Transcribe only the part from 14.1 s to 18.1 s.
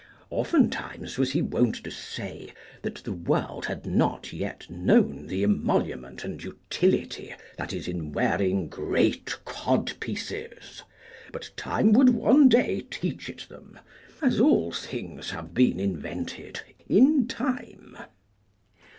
as all things have been invented in time.